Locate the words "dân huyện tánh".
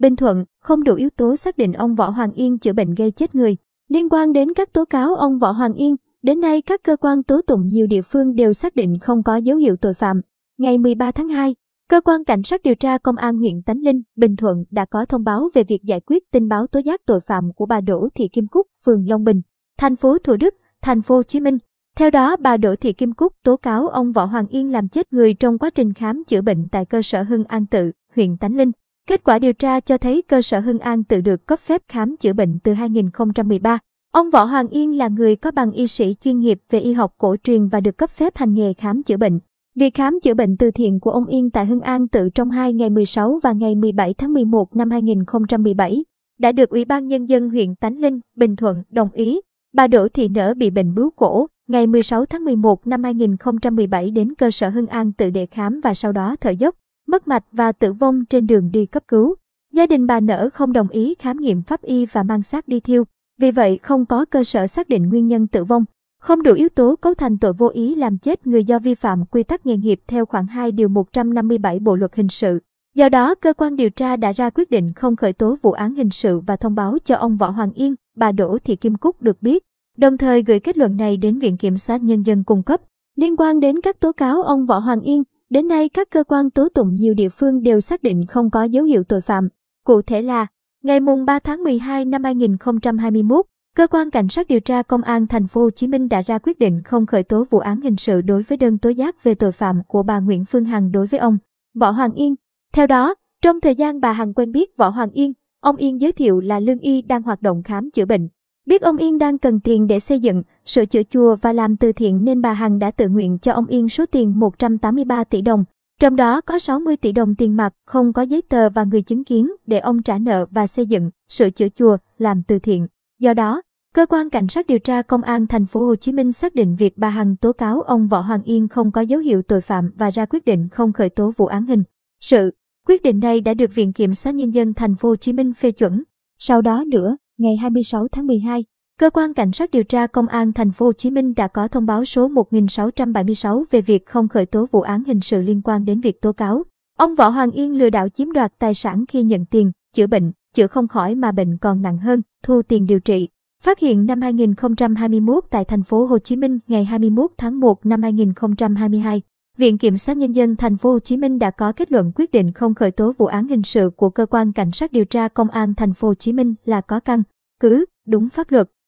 47.28-47.98